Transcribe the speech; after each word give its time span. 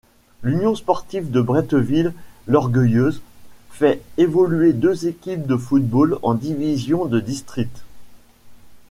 L'Union 0.41 0.73
sportive 0.73 1.29
de 1.29 1.41
Bretteville-l'Orgueilleuse 1.41 3.21
fait 3.69 4.01
évoluer 4.17 4.73
deux 4.73 5.05
équipes 5.05 5.45
de 5.45 5.55
football 5.55 6.17
en 6.23 6.33
divisions 6.33 7.05
de 7.05 7.19
district. 7.19 7.83